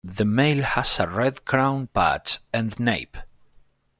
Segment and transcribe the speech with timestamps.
[0.03, 3.15] The male has a red crown patch and nape.